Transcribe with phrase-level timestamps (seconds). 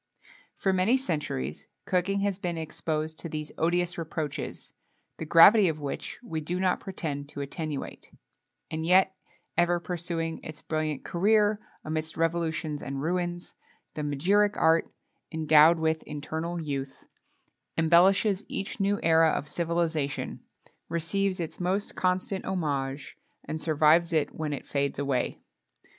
[0.55, 4.73] For many centuries cooking has been exposed to these odious reproaches,
[5.19, 8.09] the gravity of which we do not pretend to attenuate;
[8.71, 9.13] and yet,
[9.55, 13.53] ever pursuing its brilliant career amidst revolutions and ruins,
[13.93, 14.91] the magiric art,
[15.31, 17.05] endowed with eternal youth,
[17.77, 20.39] embellishes each new era of civilization,
[20.89, 25.39] receives its most constant homage, and survives it when it fades away.